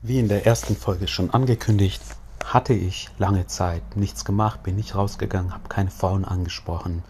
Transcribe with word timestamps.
Wie 0.00 0.20
in 0.20 0.28
der 0.28 0.46
ersten 0.46 0.76
Folge 0.76 1.08
schon 1.08 1.30
angekündigt, 1.30 2.00
hatte 2.44 2.72
ich 2.72 3.10
lange 3.18 3.48
Zeit 3.48 3.96
nichts 3.96 4.24
gemacht, 4.24 4.62
bin 4.62 4.76
nicht 4.76 4.94
rausgegangen, 4.94 5.52
habe 5.52 5.68
keine 5.68 5.90
Frauen 5.90 6.24
angesprochen. 6.24 7.02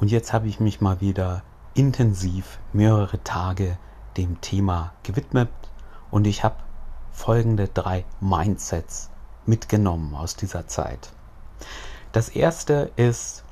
Und 0.00 0.10
jetzt 0.10 0.32
habe 0.32 0.48
ich 0.48 0.58
mich 0.58 0.80
mal 0.80 1.02
wieder 1.02 1.42
intensiv 1.74 2.58
mehrere 2.72 3.22
Tage 3.22 3.76
dem 4.16 4.40
Thema 4.40 4.94
gewidmet 5.02 5.50
und 6.10 6.26
ich 6.26 6.42
habe 6.42 6.56
folgende 7.10 7.68
drei 7.68 8.06
Mindsets 8.20 9.10
mitgenommen 9.44 10.14
aus 10.14 10.34
dieser 10.34 10.66
Zeit. 10.66 11.12
Das 12.12 12.30
erste 12.30 12.92
ist 12.96 13.44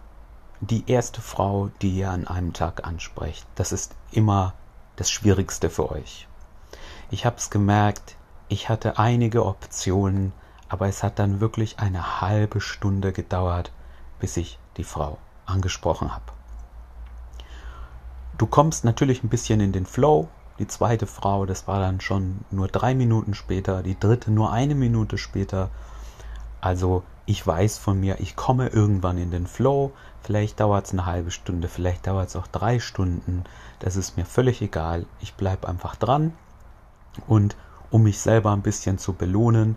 die 0.62 0.90
erste 0.90 1.20
Frau, 1.20 1.68
die 1.82 1.98
ihr 1.98 2.10
an 2.10 2.26
einem 2.26 2.54
Tag 2.54 2.86
ansprecht. 2.86 3.46
Das 3.56 3.72
ist 3.72 3.94
immer 4.10 4.54
das 4.96 5.10
Schwierigste 5.10 5.68
für 5.68 5.92
euch. 5.92 6.28
Ich 7.10 7.26
habe 7.26 7.36
es 7.36 7.50
gemerkt, 7.50 8.16
ich 8.50 8.68
hatte 8.68 8.98
einige 8.98 9.46
Optionen, 9.46 10.32
aber 10.68 10.88
es 10.88 11.04
hat 11.04 11.20
dann 11.20 11.40
wirklich 11.40 11.78
eine 11.78 12.20
halbe 12.20 12.60
Stunde 12.60 13.12
gedauert, 13.12 13.72
bis 14.18 14.36
ich 14.36 14.58
die 14.76 14.84
Frau 14.84 15.18
angesprochen 15.46 16.12
habe. 16.12 16.24
Du 18.36 18.46
kommst 18.46 18.84
natürlich 18.84 19.22
ein 19.22 19.28
bisschen 19.28 19.60
in 19.60 19.72
den 19.72 19.86
Flow. 19.86 20.28
Die 20.58 20.66
zweite 20.66 21.06
Frau, 21.06 21.46
das 21.46 21.68
war 21.68 21.78
dann 21.78 22.00
schon 22.00 22.40
nur 22.50 22.66
drei 22.66 22.94
Minuten 22.94 23.34
später, 23.34 23.82
die 23.84 23.98
dritte 23.98 24.32
nur 24.32 24.52
eine 24.52 24.74
Minute 24.74 25.16
später. 25.16 25.70
Also 26.60 27.04
ich 27.26 27.46
weiß 27.46 27.78
von 27.78 28.00
mir, 28.00 28.18
ich 28.18 28.34
komme 28.34 28.66
irgendwann 28.66 29.16
in 29.16 29.30
den 29.30 29.46
Flow. 29.46 29.92
Vielleicht 30.22 30.58
dauert 30.58 30.86
es 30.86 30.92
eine 30.92 31.06
halbe 31.06 31.30
Stunde, 31.30 31.68
vielleicht 31.68 32.08
dauert 32.08 32.28
es 32.28 32.36
auch 32.36 32.48
drei 32.48 32.80
Stunden. 32.80 33.44
Das 33.78 33.94
ist 33.94 34.16
mir 34.16 34.24
völlig 34.24 34.60
egal. 34.60 35.06
Ich 35.20 35.34
bleibe 35.34 35.68
einfach 35.68 35.94
dran 35.94 36.32
und 37.28 37.56
um 37.90 38.02
mich 38.04 38.18
selber 38.20 38.52
ein 38.52 38.62
bisschen 38.62 38.98
zu 38.98 39.12
belohnen, 39.12 39.76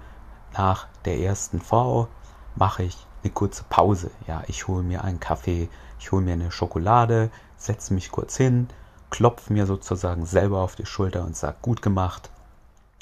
nach 0.54 0.88
der 1.06 1.20
ersten 1.20 1.60
Frau 1.60 2.08
mache 2.56 2.84
ich 2.84 3.08
eine 3.24 3.34
kurze 3.34 3.64
Pause. 3.70 4.12
Ja, 4.28 4.44
ich 4.48 4.68
hole 4.68 4.84
mir 4.84 5.04
einen 5.04 5.20
Kaffee, 5.20 5.70
ich 6.00 6.12
hole 6.12 6.24
mir 6.24 6.34
eine 6.34 6.52
Schokolade, 6.52 7.32
setze 7.58 7.94
mich 7.94 8.12
kurz 8.12 8.38
hin, 8.38 8.68
klopfe 9.10 9.52
mir 9.52 9.66
sozusagen 9.66 10.26
selber 10.26 10.62
auf 10.62 10.76
die 10.76 10.86
Schulter 10.86 11.24
und 11.24 11.36
sage 11.36 11.58
gut 11.62 11.82
gemacht. 11.82 12.30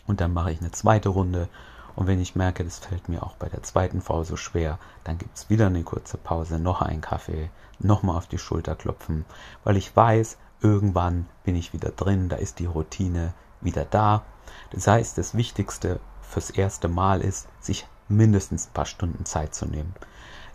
Und 0.08 0.22
dann 0.22 0.34
mache 0.34 0.52
ich 0.52 0.62
eine 0.62 0.72
zweite 0.72 1.10
Runde. 1.10 1.50
Und 1.96 2.08
wenn 2.08 2.22
ich 2.22 2.36
merke, 2.36 2.64
das 2.64 2.80
fällt 2.80 3.10
mir 3.10 3.24
auch 3.24 3.36
bei 3.36 3.50
der 3.50 3.64
zweiten 3.64 4.02
Frau 4.02 4.24
so 4.24 4.38
schwer, 4.38 4.80
dann 5.04 5.18
gibt 5.18 5.38
es 5.38 5.50
wieder 5.50 5.68
eine 5.68 5.84
kurze 5.84 6.18
Pause, 6.18 6.58
noch 6.58 6.82
einen 6.82 7.02
Kaffee, 7.02 7.50
nochmal 7.80 8.16
auf 8.16 8.28
die 8.28 8.38
Schulter 8.38 8.76
klopfen, 8.76 9.26
weil 9.64 9.76
ich 9.76 9.94
weiß, 9.96 10.38
irgendwann 10.62 11.28
bin 11.44 11.56
ich 11.56 11.74
wieder 11.74 11.90
drin, 11.90 12.30
da 12.30 12.38
ist 12.38 12.60
die 12.60 12.66
Routine 12.66 13.34
wieder 13.60 13.86
da 13.86 14.24
das 14.72 14.88
heißt, 14.88 15.18
das 15.18 15.36
Wichtigste 15.36 16.00
fürs 16.22 16.50
erste 16.50 16.88
Mal 16.88 17.22
ist, 17.22 17.48
sich 17.60 17.88
mindestens 18.08 18.68
ein 18.68 18.74
paar 18.74 18.86
Stunden 18.86 19.26
Zeit 19.26 19.54
zu 19.56 19.66
nehmen. 19.66 19.94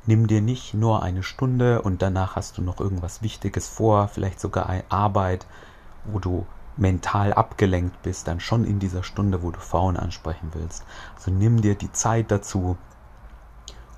Nimm 0.07 0.27
dir 0.27 0.41
nicht 0.41 0.75
nur 0.75 1.03
eine 1.03 1.23
Stunde 1.23 1.83
und 1.83 2.01
danach 2.01 2.37
hast 2.37 2.59
du 2.59 2.63
noch 2.63 2.81
irgendwas 2.81 3.23
Wichtiges 3.23 3.69
vor, 3.69 4.09
vielleicht 4.09 4.39
sogar 4.39 4.73
Arbeit, 4.89 5.47
wo 6.05 6.19
du 6.19 6.47
mental 6.77 7.33
abgelenkt 7.33 8.03
bist, 8.03 8.29
dann 8.29 8.39
schon 8.39 8.65
in 8.65 8.79
dieser 8.79 9.03
Stunde, 9.03 9.43
wo 9.43 9.51
du 9.51 9.59
Frauen 9.59 9.97
ansprechen 9.97 10.51
willst. 10.53 10.85
Also 11.17 11.31
nimm 11.31 11.61
dir 11.61 11.75
die 11.75 11.91
Zeit 11.93 12.31
dazu 12.31 12.77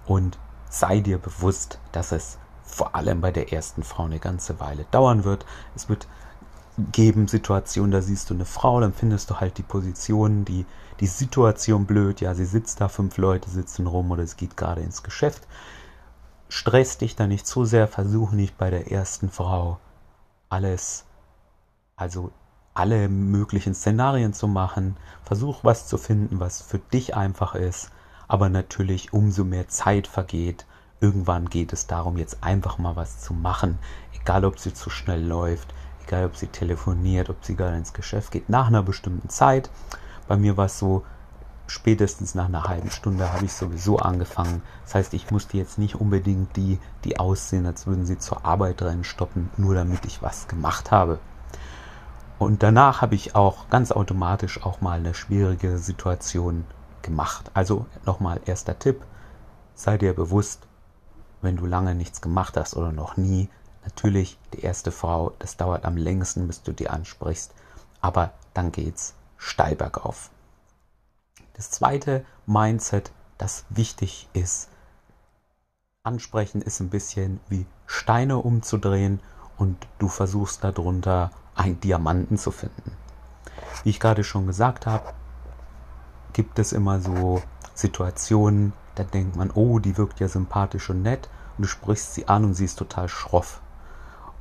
und 0.06 0.38
sei 0.70 1.00
dir 1.00 1.18
bewusst, 1.18 1.78
dass 1.92 2.12
es 2.12 2.38
vor 2.62 2.94
allem 2.94 3.20
bei 3.20 3.30
der 3.30 3.52
ersten 3.52 3.82
Frau 3.82 4.04
eine 4.04 4.18
ganze 4.18 4.60
Weile 4.60 4.84
dauern 4.90 5.24
wird. 5.24 5.44
Es 5.74 5.88
wird 5.88 6.06
geben 6.92 7.28
Situationen, 7.28 7.90
da 7.90 8.02
siehst 8.02 8.30
du 8.30 8.34
eine 8.34 8.44
Frau, 8.44 8.80
dann 8.80 8.92
findest 8.92 9.30
du 9.30 9.36
halt 9.36 9.58
die 9.58 9.62
Position, 9.62 10.44
die, 10.44 10.64
die 11.00 11.06
Situation 11.06 11.86
blöd, 11.86 12.20
ja, 12.20 12.34
sie 12.34 12.44
sitzt 12.44 12.80
da, 12.80 12.88
fünf 12.88 13.16
Leute 13.18 13.50
sitzen 13.50 13.86
rum 13.86 14.10
oder 14.10 14.22
es 14.22 14.36
geht 14.36 14.56
gerade 14.56 14.82
ins 14.82 15.02
Geschäft. 15.02 15.46
Stress 16.48 16.98
dich 16.98 17.16
da 17.16 17.26
nicht 17.26 17.46
zu 17.46 17.64
sehr, 17.64 17.88
versuch 17.88 18.32
nicht 18.32 18.56
bei 18.56 18.70
der 18.70 18.90
ersten 18.90 19.28
Frau 19.28 19.78
alles, 20.48 21.04
also 21.96 22.30
alle 22.74 23.08
möglichen 23.08 23.74
Szenarien 23.74 24.32
zu 24.32 24.46
machen. 24.46 24.96
Versuch 25.24 25.64
was 25.64 25.88
zu 25.88 25.98
finden, 25.98 26.40
was 26.40 26.62
für 26.62 26.78
dich 26.78 27.16
einfach 27.16 27.54
ist. 27.54 27.90
Aber 28.28 28.48
natürlich, 28.48 29.12
umso 29.12 29.44
mehr 29.44 29.68
Zeit 29.68 30.06
vergeht, 30.06 30.66
irgendwann 31.00 31.48
geht 31.48 31.72
es 31.72 31.86
darum, 31.86 32.16
jetzt 32.16 32.42
einfach 32.42 32.78
mal 32.78 32.96
was 32.96 33.20
zu 33.20 33.34
machen. 33.34 33.78
Egal, 34.20 34.44
ob 34.44 34.58
sie 34.58 34.74
zu 34.74 34.90
schnell 34.90 35.24
läuft, 35.24 35.74
egal 36.08 36.24
ob 36.24 36.36
sie 36.36 36.46
telefoniert, 36.46 37.28
ob 37.28 37.44
sie 37.44 37.54
gerade 37.54 37.76
ins 37.76 37.92
Geschäft 37.92 38.32
geht, 38.32 38.48
nach 38.48 38.68
einer 38.68 38.82
bestimmten 38.82 39.28
Zeit. 39.28 39.70
Bei 40.26 40.36
mir 40.36 40.56
war 40.56 40.66
es 40.66 40.78
so, 40.78 41.04
spätestens 41.66 42.34
nach 42.34 42.46
einer 42.46 42.64
halben 42.64 42.90
Stunde 42.90 43.30
habe 43.32 43.44
ich 43.44 43.52
sowieso 43.52 43.98
angefangen. 43.98 44.62
Das 44.84 44.94
heißt, 44.94 45.14
ich 45.14 45.30
musste 45.30 45.58
jetzt 45.58 45.78
nicht 45.78 45.96
unbedingt 45.96 46.56
die, 46.56 46.78
die 47.04 47.18
aussehen, 47.18 47.66
als 47.66 47.86
würden 47.86 48.06
sie 48.06 48.18
zur 48.18 48.44
Arbeit 48.46 48.80
reinstoppen, 48.80 49.50
nur 49.58 49.74
damit 49.74 50.06
ich 50.06 50.22
was 50.22 50.48
gemacht 50.48 50.90
habe. 50.90 51.18
Und 52.38 52.62
danach 52.62 53.02
habe 53.02 53.14
ich 53.14 53.34
auch 53.34 53.68
ganz 53.68 53.92
automatisch 53.92 54.64
auch 54.64 54.80
mal 54.80 54.98
eine 54.98 55.12
schwierige 55.12 55.76
Situation 55.76 56.64
gemacht. 57.02 57.50
Also 57.52 57.86
nochmal 58.06 58.40
erster 58.46 58.78
Tipp, 58.78 59.02
sei 59.74 59.98
dir 59.98 60.14
bewusst, 60.14 60.66
wenn 61.42 61.56
du 61.56 61.66
lange 61.66 61.94
nichts 61.94 62.20
gemacht 62.20 62.56
hast 62.56 62.76
oder 62.76 62.92
noch 62.92 63.16
nie, 63.16 63.50
Natürlich, 63.88 64.38
die 64.52 64.60
erste 64.60 64.92
Frau, 64.92 65.32
das 65.38 65.56
dauert 65.56 65.86
am 65.86 65.96
längsten, 65.96 66.46
bis 66.46 66.62
du 66.62 66.72
die 66.72 66.90
ansprichst, 66.90 67.54
aber 68.02 68.34
dann 68.52 68.70
geht's 68.70 69.14
steil 69.38 69.76
bergauf. 69.76 70.28
Das 71.54 71.70
zweite 71.70 72.22
Mindset, 72.44 73.12
das 73.38 73.64
wichtig 73.70 74.28
ist, 74.34 74.68
ansprechen 76.02 76.60
ist 76.60 76.80
ein 76.80 76.90
bisschen 76.90 77.40
wie 77.48 77.64
Steine 77.86 78.36
umzudrehen 78.36 79.20
und 79.56 79.86
du 79.98 80.08
versuchst 80.08 80.62
darunter 80.62 81.30
einen 81.54 81.80
Diamanten 81.80 82.36
zu 82.36 82.50
finden. 82.50 82.92
Wie 83.84 83.90
ich 83.90 84.00
gerade 84.00 84.22
schon 84.22 84.46
gesagt 84.46 84.84
habe, 84.84 85.14
gibt 86.34 86.58
es 86.58 86.72
immer 86.72 87.00
so 87.00 87.42
Situationen, 87.72 88.74
da 88.96 89.04
denkt 89.04 89.34
man, 89.34 89.50
oh, 89.50 89.78
die 89.78 89.96
wirkt 89.96 90.20
ja 90.20 90.28
sympathisch 90.28 90.90
und 90.90 91.00
nett 91.00 91.30
und 91.56 91.62
du 91.62 91.68
sprichst 91.68 92.12
sie 92.12 92.28
an 92.28 92.44
und 92.44 92.52
sie 92.52 92.66
ist 92.66 92.78
total 92.78 93.08
schroff. 93.08 93.62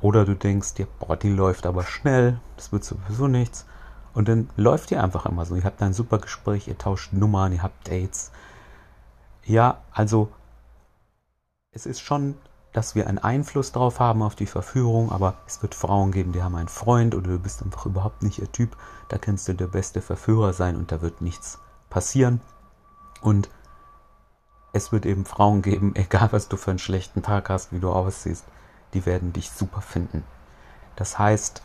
Oder 0.00 0.24
du 0.24 0.34
denkst 0.34 0.74
dir, 0.74 0.86
boah, 1.00 1.16
die 1.16 1.30
läuft 1.30 1.66
aber 1.66 1.82
schnell, 1.82 2.40
das 2.56 2.72
wird 2.72 2.84
sowieso 2.84 3.26
nichts. 3.26 3.66
Und 4.14 4.28
dann 4.28 4.48
läuft 4.56 4.90
ihr 4.90 5.02
einfach 5.02 5.26
immer 5.26 5.44
so. 5.44 5.54
Ihr 5.54 5.64
habt 5.64 5.82
ein 5.82 5.92
super 5.92 6.18
Gespräch, 6.18 6.68
ihr 6.68 6.78
tauscht 6.78 7.12
Nummern, 7.12 7.52
ihr 7.52 7.62
habt 7.62 7.88
Dates. 7.88 8.32
Ja, 9.44 9.78
also 9.92 10.30
es 11.72 11.86
ist 11.86 12.00
schon, 12.00 12.34
dass 12.72 12.94
wir 12.94 13.06
einen 13.06 13.18
Einfluss 13.18 13.72
drauf 13.72 14.00
haben 14.00 14.22
auf 14.22 14.34
die 14.34 14.46
Verführung, 14.46 15.10
aber 15.10 15.34
es 15.46 15.62
wird 15.62 15.74
Frauen 15.74 16.12
geben, 16.12 16.32
die 16.32 16.42
haben 16.42 16.54
einen 16.54 16.68
Freund 16.68 17.14
oder 17.14 17.28
du 17.28 17.38
bist 17.38 17.62
einfach 17.62 17.86
überhaupt 17.86 18.22
nicht 18.22 18.38
ihr 18.38 18.50
Typ. 18.50 18.76
Da 19.08 19.18
kannst 19.18 19.48
du 19.48 19.54
der 19.54 19.68
beste 19.68 20.02
Verführer 20.02 20.52
sein 20.52 20.76
und 20.76 20.92
da 20.92 21.00
wird 21.00 21.20
nichts 21.20 21.58
passieren. 21.90 22.40
Und 23.20 23.48
es 24.72 24.92
wird 24.92 25.06
eben 25.06 25.24
Frauen 25.24 25.62
geben, 25.62 25.92
egal 25.96 26.28
was 26.32 26.48
du 26.48 26.56
für 26.56 26.70
einen 26.70 26.78
schlechten 26.78 27.22
Tag 27.22 27.48
hast, 27.48 27.72
wie 27.72 27.80
du 27.80 27.90
aussiehst, 27.90 28.44
die 28.94 29.06
werden 29.06 29.32
dich 29.32 29.50
super 29.50 29.80
finden. 29.80 30.24
Das 30.96 31.18
heißt, 31.18 31.62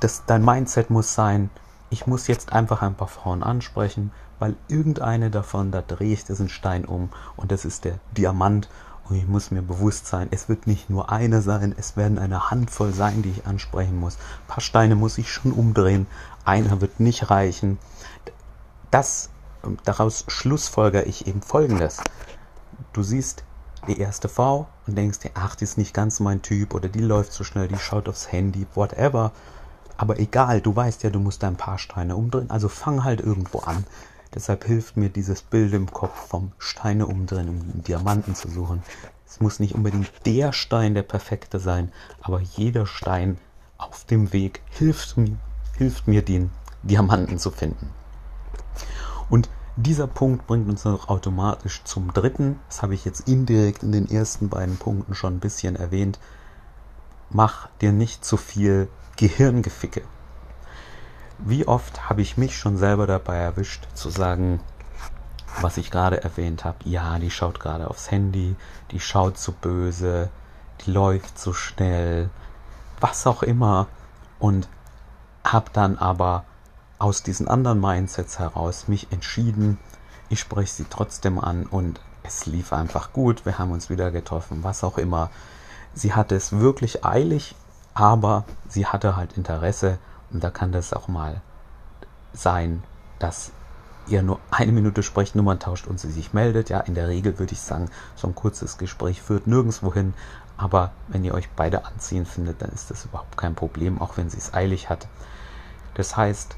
das, 0.00 0.24
dein 0.26 0.44
Mindset 0.44 0.90
muss 0.90 1.14
sein, 1.14 1.50
ich 1.90 2.06
muss 2.06 2.26
jetzt 2.26 2.52
einfach 2.52 2.82
ein 2.82 2.94
paar 2.94 3.08
Frauen 3.08 3.42
ansprechen, 3.42 4.10
weil 4.38 4.56
irgendeine 4.68 5.30
davon, 5.30 5.70
da 5.70 5.82
drehe 5.82 6.12
ich 6.12 6.24
diesen 6.24 6.48
Stein 6.48 6.84
um 6.84 7.10
und 7.36 7.52
das 7.52 7.64
ist 7.64 7.84
der 7.84 7.98
Diamant 8.16 8.68
und 9.08 9.16
ich 9.16 9.26
muss 9.26 9.50
mir 9.50 9.62
bewusst 9.62 10.06
sein, 10.06 10.28
es 10.30 10.48
wird 10.48 10.66
nicht 10.66 10.88
nur 10.88 11.10
eine 11.10 11.42
sein, 11.42 11.74
es 11.76 11.96
werden 11.96 12.18
eine 12.18 12.50
Handvoll 12.50 12.92
sein, 12.92 13.22
die 13.22 13.30
ich 13.30 13.46
ansprechen 13.46 13.98
muss. 13.98 14.16
Ein 14.16 14.48
paar 14.48 14.60
Steine 14.60 14.96
muss 14.96 15.18
ich 15.18 15.30
schon 15.30 15.52
umdrehen, 15.52 16.06
einer 16.44 16.80
wird 16.80 17.00
nicht 17.00 17.30
reichen. 17.30 17.78
Das, 18.90 19.30
daraus 19.84 20.24
schlussfolger 20.28 21.06
ich 21.06 21.26
eben 21.26 21.42
folgendes. 21.42 22.00
Du 22.92 23.02
siehst, 23.02 23.44
die 23.84 23.98
erste 23.98 24.28
Frau 24.28 24.66
und 24.86 24.96
denkst 24.96 25.20
dir, 25.20 25.30
ach, 25.34 25.56
die 25.56 25.64
ist 25.64 25.78
nicht 25.78 25.94
ganz 25.94 26.20
mein 26.20 26.42
Typ 26.42 26.74
oder 26.74 26.88
die 26.88 27.00
läuft 27.00 27.32
so 27.32 27.44
schnell, 27.44 27.68
die 27.68 27.78
schaut 27.78 28.08
aufs 28.08 28.32
Handy, 28.32 28.66
whatever. 28.74 29.32
Aber 29.96 30.18
egal, 30.18 30.60
du 30.60 30.74
weißt 30.74 31.02
ja, 31.02 31.10
du 31.10 31.20
musst 31.20 31.44
ein 31.44 31.56
paar 31.56 31.78
Steine 31.78 32.16
umdrehen, 32.16 32.50
also 32.50 32.68
fang 32.68 33.04
halt 33.04 33.20
irgendwo 33.20 33.60
an. 33.60 33.84
Deshalb 34.34 34.64
hilft 34.64 34.96
mir 34.96 35.10
dieses 35.10 35.42
Bild 35.42 35.72
im 35.74 35.90
Kopf 35.92 36.28
vom 36.28 36.52
Steine 36.58 37.06
umdrehen, 37.06 37.48
um 37.48 37.82
Diamanten 37.84 38.34
zu 38.34 38.48
suchen. 38.48 38.82
Es 39.26 39.40
muss 39.40 39.60
nicht 39.60 39.74
unbedingt 39.74 40.10
der 40.26 40.52
Stein 40.52 40.94
der 40.94 41.02
perfekte 41.02 41.60
sein, 41.60 41.92
aber 42.20 42.40
jeder 42.40 42.86
Stein 42.86 43.38
auf 43.78 44.04
dem 44.04 44.32
Weg 44.32 44.60
hilft 44.70 45.16
mir, 45.16 45.36
hilft 45.76 46.08
mir 46.08 46.22
den 46.22 46.50
Diamanten 46.82 47.38
zu 47.38 47.50
finden. 47.50 47.90
Und 49.30 49.48
dieser 49.76 50.06
Punkt 50.06 50.46
bringt 50.46 50.68
uns 50.68 50.84
noch 50.84 51.08
automatisch 51.08 51.82
zum 51.84 52.12
dritten. 52.12 52.60
Das 52.68 52.82
habe 52.82 52.94
ich 52.94 53.04
jetzt 53.04 53.28
indirekt 53.28 53.82
in 53.82 53.92
den 53.92 54.08
ersten 54.10 54.48
beiden 54.48 54.76
Punkten 54.76 55.14
schon 55.14 55.34
ein 55.36 55.40
bisschen 55.40 55.76
erwähnt. 55.76 56.18
Mach 57.30 57.68
dir 57.80 57.92
nicht 57.92 58.24
zu 58.24 58.36
viel 58.36 58.88
Gehirngeficke. 59.16 60.02
wie 61.38 61.66
oft 61.66 62.08
habe 62.08 62.22
ich 62.22 62.36
mich 62.36 62.56
schon 62.56 62.76
selber 62.76 63.06
dabei 63.06 63.36
erwischt, 63.36 63.88
zu 63.94 64.08
sagen, 64.08 64.60
was 65.60 65.76
ich 65.76 65.90
gerade 65.90 66.22
erwähnt 66.22 66.64
habe, 66.64 66.78
ja, 66.84 67.18
die 67.18 67.30
schaut 67.30 67.60
gerade 67.60 67.88
aufs 67.88 68.10
Handy, 68.10 68.56
die 68.90 69.00
schaut 69.00 69.38
zu 69.38 69.52
böse, 69.52 70.30
die 70.80 70.90
läuft 70.90 71.38
zu 71.38 71.52
schnell, 71.52 72.30
was 73.00 73.26
auch 73.26 73.42
immer. 73.42 73.86
Und 74.38 74.68
habe 75.44 75.70
dann 75.72 75.98
aber 75.98 76.44
aus 77.04 77.22
diesen 77.22 77.48
anderen 77.48 77.82
Mindsets 77.82 78.38
heraus 78.38 78.88
mich 78.88 79.12
entschieden, 79.12 79.76
ich 80.30 80.40
spreche 80.40 80.72
sie 80.72 80.86
trotzdem 80.88 81.38
an 81.38 81.66
und 81.66 82.00
es 82.22 82.46
lief 82.46 82.72
einfach 82.72 83.12
gut, 83.12 83.44
wir 83.44 83.58
haben 83.58 83.72
uns 83.72 83.90
wieder 83.90 84.10
getroffen, 84.10 84.64
was 84.64 84.82
auch 84.82 84.96
immer. 84.96 85.30
Sie 85.92 86.14
hatte 86.14 86.34
es 86.34 86.58
wirklich 86.58 87.04
eilig, 87.04 87.56
aber 87.92 88.46
sie 88.70 88.86
hatte 88.86 89.16
halt 89.16 89.36
Interesse 89.36 89.98
und 90.32 90.42
da 90.42 90.48
kann 90.48 90.72
das 90.72 90.94
auch 90.94 91.06
mal 91.06 91.42
sein, 92.32 92.82
dass 93.18 93.52
ihr 94.06 94.22
nur 94.22 94.40
eine 94.50 94.72
Minute 94.72 95.02
Sprechnummern 95.02 95.60
tauscht 95.60 95.86
und 95.86 96.00
sie 96.00 96.10
sich 96.10 96.32
meldet. 96.32 96.70
Ja, 96.70 96.80
in 96.80 96.94
der 96.94 97.08
Regel 97.08 97.38
würde 97.38 97.52
ich 97.52 97.60
sagen, 97.60 97.90
so 98.16 98.28
ein 98.28 98.34
kurzes 98.34 98.78
Gespräch 98.78 99.20
führt 99.20 99.46
nirgendwo 99.46 99.92
hin. 99.92 100.14
Aber 100.56 100.92
wenn 101.08 101.22
ihr 101.22 101.34
euch 101.34 101.50
beide 101.50 101.84
anziehen 101.84 102.24
findet, 102.24 102.62
dann 102.62 102.70
ist 102.70 102.90
das 102.90 103.04
überhaupt 103.04 103.36
kein 103.36 103.54
Problem, 103.54 104.00
auch 104.00 104.16
wenn 104.16 104.30
sie 104.30 104.38
es 104.38 104.54
eilig 104.54 104.88
hat. 104.88 105.06
Das 105.92 106.16
heißt, 106.16 106.56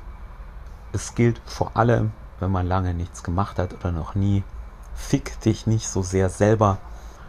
es 0.96 1.14
gilt 1.14 1.40
vor 1.44 1.76
allem, 1.76 2.12
wenn 2.40 2.50
man 2.50 2.66
lange 2.66 2.94
nichts 2.94 3.22
gemacht 3.22 3.58
hat 3.58 3.74
oder 3.74 3.92
noch 3.92 4.14
nie, 4.14 4.42
fick 4.94 5.38
dich 5.40 5.66
nicht 5.66 5.88
so 5.88 6.02
sehr 6.02 6.30
selber, 6.30 6.78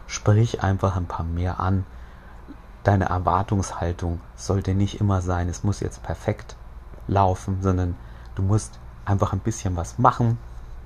sprich 0.06 0.62
einfach 0.62 0.96
ein 0.96 1.06
paar 1.06 1.24
mehr 1.24 1.60
an. 1.60 1.84
Deine 2.82 3.10
Erwartungshaltung 3.10 4.20
sollte 4.36 4.74
nicht 4.74 5.00
immer 5.00 5.20
sein, 5.20 5.48
es 5.48 5.64
muss 5.64 5.80
jetzt 5.80 6.02
perfekt 6.02 6.56
laufen, 7.06 7.58
sondern 7.60 7.94
du 8.34 8.42
musst 8.42 8.78
einfach 9.04 9.32
ein 9.32 9.40
bisschen 9.40 9.76
was 9.76 9.98
machen. 9.98 10.38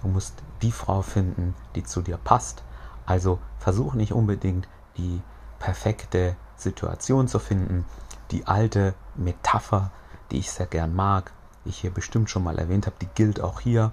Du 0.03 0.09
musst 0.09 0.35
die 0.63 0.73
Frau 0.73 1.03
finden, 1.03 1.55
die 1.77 1.85
zu 1.85 2.03
dir 2.03 2.17
passt. 2.17 2.65
Also 3.07 3.39
versuch 3.59 3.95
nicht 3.95 4.13
unbedingt 4.13 4.67
die 4.97 5.23
perfekte 5.61 6.35
Situation 6.57 7.29
zu 7.29 7.39
finden. 7.39 7.85
Die 8.33 8.47
alte 8.49 8.95
Metapher, 9.15 9.93
die 10.31 10.39
ich 10.39 10.51
sehr 10.51 10.67
gern 10.67 10.95
mag, 10.95 11.33
ich 11.65 11.79
hier 11.79 11.91
bestimmt 11.91 12.31
schon 12.31 12.45
mal 12.45 12.59
erwähnt 12.59 12.87
habe, 12.87 12.97
die 13.01 13.09
gilt 13.15 13.41
auch 13.41 13.61
hier. 13.61 13.93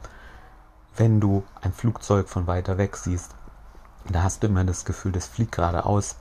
Wenn 0.95 1.19
du 1.19 1.43
ein 1.61 1.73
Flugzeug 1.73 2.29
von 2.29 2.47
weiter 2.47 2.77
weg 2.77 2.95
siehst, 2.95 3.35
da 4.09 4.23
hast 4.23 4.43
du 4.43 4.47
immer 4.47 4.63
das 4.63 4.85
Gefühl, 4.85 5.11
das 5.11 5.27
fliegt 5.27 5.53
geradeaus. 5.53 6.15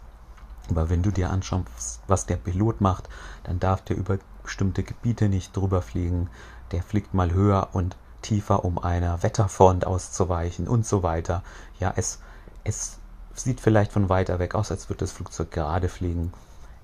Aber 0.71 0.91
wenn 0.91 1.03
du 1.03 1.11
dir 1.11 1.31
anschaust, 1.31 2.01
was 2.07 2.27
der 2.27 2.37
Pilot 2.37 2.81
macht, 2.81 3.09
dann 3.45 3.59
darf 3.59 3.83
der 3.83 3.97
über 3.97 4.19
bestimmte 4.43 4.83
Gebiete 4.83 5.29
nicht 5.29 5.57
drüber 5.57 5.83
fliegen 5.83 6.29
der 6.73 6.83
fliegt 6.83 7.15
mal 7.15 7.33
höher 7.33 7.69
und 7.73 7.97
tiefer, 8.23 8.65
um 8.65 8.79
einer 8.79 9.23
Wetterfront 9.23 9.87
auszuweichen 9.87 10.69
und 10.69 10.87
so 10.87 11.03
weiter. 11.03 11.43
Ja, 11.79 11.93
es, 11.97 12.21
es 12.65 12.99
sieht 13.35 13.61
vielleicht 13.61 13.93
von 13.93 14.09
weiter 14.09 14.39
weg 14.39 14.55
aus, 14.55 14.71
als 14.71 14.89
würde 14.89 15.01
das 15.01 15.13
Flugzeug 15.13 15.51
gerade 15.51 15.89
fliegen. 15.89 16.33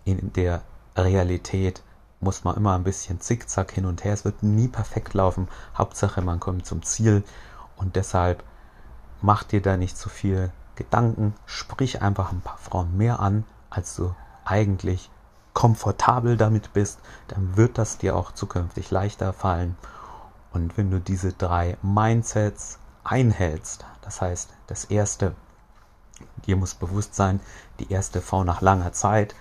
In 0.05 0.33
der 0.35 0.63
Realität 0.97 1.83
muss 2.25 2.43
man 2.43 2.56
immer 2.56 2.75
ein 2.75 2.82
bisschen 2.82 3.21
zickzack 3.21 3.71
hin 3.71 3.87
und 3.87 4.03
her. 4.03 4.15
Es 4.15 4.25
wird 4.25 4.43
nie 4.43 4.69
perfekt 4.69 5.15
laufen. 5.15 5.49
Hauptsache, 5.76 6.23
man 6.23 6.41
kommt 6.41 6.67
zum 6.67 6.82
Ziel 6.82 7.23
und 7.76 7.94
deshalb 7.97 8.43
mach 9.21 9.43
dir 9.44 9.62
da 9.62 9.76
nicht 9.76 9.97
zu 9.97 10.09
viel 10.09 10.50
Gedanken. 10.75 11.35
Sprich 11.47 12.03
einfach 12.03 12.32
ein 12.32 12.41
paar 12.41 12.59
Frauen 12.59 12.97
mehr 12.97 13.21
an, 13.21 13.44
als 13.71 13.94
du 13.94 14.15
eigentlich 14.44 15.11
komfortabel 15.53 16.37
damit 16.37 16.73
bist, 16.73 16.99
dann 17.29 17.56
wird 17.56 17.79
das 17.79 17.99
dir 17.99 18.17
auch 18.17 18.32
zukünftig 18.32 18.91
leichter 18.91 19.32
fallen. 19.32 19.77
Und 20.53 20.77
wenn 20.77 20.91
du 20.91 21.00
diese 21.00 21.32
drei 21.32 21.77
Mindsets 21.82 22.79
einhältst, 23.05 23.85
das 24.03 24.20
heißt, 24.20 24.50
das 24.67 24.85
erste, 24.85 25.35
dir 26.47 26.56
muss 26.56 26.75
bewusst 26.75 27.15
sein, 27.15 27.41
die 27.79 27.93
erste 27.93 28.20
V 28.20 28.44
nach 28.44 28.61
langer 28.61 28.93
Zeit 28.93 29.35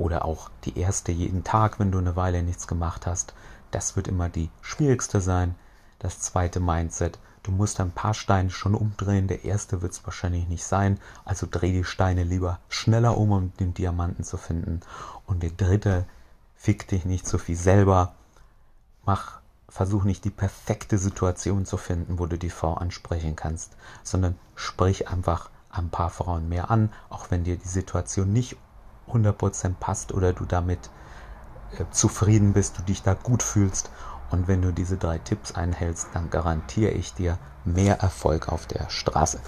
oder 0.00 0.24
auch 0.24 0.50
die 0.64 0.78
erste 0.78 1.12
jeden 1.12 1.44
Tag, 1.44 1.78
wenn 1.78 1.92
du 1.92 1.98
eine 1.98 2.16
Weile 2.16 2.42
nichts 2.42 2.66
gemacht 2.66 3.06
hast, 3.06 3.34
das 3.70 3.94
wird 3.94 4.08
immer 4.08 4.28
die 4.28 4.50
schwierigste 4.62 5.20
sein. 5.20 5.54
Das 5.98 6.18
zweite 6.20 6.58
Mindset, 6.58 7.18
Du 7.42 7.52
musst 7.52 7.80
ein 7.80 7.90
paar 7.90 8.12
Steine 8.12 8.50
schon 8.50 8.74
umdrehen. 8.74 9.26
Der 9.26 9.44
erste 9.44 9.80
wird 9.80 9.92
es 9.92 10.04
wahrscheinlich 10.04 10.46
nicht 10.48 10.64
sein. 10.64 10.98
Also 11.24 11.46
dreh 11.50 11.72
die 11.72 11.84
Steine 11.84 12.22
lieber 12.22 12.58
schneller 12.68 13.16
um, 13.16 13.32
um 13.32 13.52
den 13.58 13.72
Diamanten 13.72 14.24
zu 14.24 14.36
finden. 14.36 14.80
Und 15.26 15.42
der 15.42 15.50
dritte, 15.50 16.04
fick 16.54 16.86
dich 16.88 17.06
nicht 17.06 17.26
so 17.26 17.38
viel 17.38 17.56
selber. 17.56 18.14
Mach, 19.06 19.40
versuch 19.70 20.04
nicht 20.04 20.24
die 20.24 20.30
perfekte 20.30 20.98
Situation 20.98 21.64
zu 21.64 21.78
finden, 21.78 22.18
wo 22.18 22.26
du 22.26 22.36
die 22.36 22.50
Frau 22.50 22.74
ansprechen 22.74 23.36
kannst, 23.36 23.74
sondern 24.02 24.38
sprich 24.54 25.08
einfach 25.08 25.48
ein 25.70 25.88
paar 25.88 26.10
Frauen 26.10 26.48
mehr 26.48 26.70
an, 26.70 26.92
auch 27.08 27.30
wenn 27.30 27.44
dir 27.44 27.56
die 27.56 27.68
Situation 27.68 28.32
nicht 28.32 28.56
100% 29.12 29.74
passt 29.78 30.12
oder 30.12 30.32
du 30.32 30.44
damit 30.44 30.90
äh, 31.70 31.84
zufrieden 31.90 32.52
bist, 32.52 32.78
du 32.78 32.82
dich 32.82 33.02
da 33.02 33.14
gut 33.14 33.42
fühlst 33.42 33.90
und 34.30 34.48
wenn 34.48 34.62
du 34.62 34.72
diese 34.72 34.96
drei 34.96 35.18
Tipps 35.18 35.52
einhältst, 35.52 36.14
dann 36.14 36.30
garantiere 36.30 36.92
ich 36.92 37.14
dir 37.14 37.38
mehr 37.64 38.00
Erfolg 38.00 38.48
auf 38.48 38.66
der 38.66 38.88
Straße. 38.88 39.40